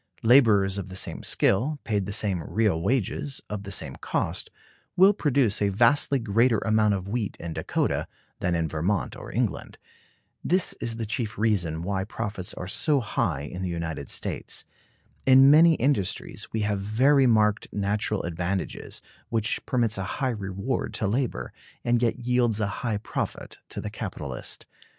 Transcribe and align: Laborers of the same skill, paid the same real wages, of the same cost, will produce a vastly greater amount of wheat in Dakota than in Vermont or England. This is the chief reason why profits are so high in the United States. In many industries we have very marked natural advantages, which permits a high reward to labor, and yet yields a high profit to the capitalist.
Laborers 0.23 0.79
of 0.79 0.89
the 0.89 0.95
same 0.95 1.21
skill, 1.21 1.77
paid 1.83 2.07
the 2.07 2.11
same 2.11 2.41
real 2.41 2.81
wages, 2.81 3.39
of 3.51 3.61
the 3.61 3.71
same 3.71 3.95
cost, 3.97 4.49
will 4.97 5.13
produce 5.13 5.61
a 5.61 5.67
vastly 5.69 6.17
greater 6.17 6.57
amount 6.57 6.95
of 6.95 7.07
wheat 7.07 7.37
in 7.39 7.53
Dakota 7.53 8.07
than 8.39 8.55
in 8.55 8.67
Vermont 8.67 9.15
or 9.15 9.31
England. 9.31 9.77
This 10.43 10.73
is 10.81 10.95
the 10.95 11.05
chief 11.05 11.37
reason 11.37 11.83
why 11.83 12.03
profits 12.03 12.55
are 12.55 12.67
so 12.67 12.99
high 12.99 13.41
in 13.41 13.61
the 13.61 13.69
United 13.69 14.09
States. 14.09 14.65
In 15.27 15.51
many 15.51 15.75
industries 15.75 16.51
we 16.51 16.61
have 16.61 16.79
very 16.81 17.27
marked 17.27 17.71
natural 17.71 18.23
advantages, 18.23 19.03
which 19.29 19.63
permits 19.67 19.99
a 19.99 20.03
high 20.17 20.29
reward 20.29 20.95
to 20.95 21.05
labor, 21.05 21.53
and 21.85 22.01
yet 22.01 22.25
yields 22.25 22.59
a 22.59 22.65
high 22.81 22.97
profit 22.97 23.59
to 23.69 23.79
the 23.79 23.91
capitalist. 23.91 24.65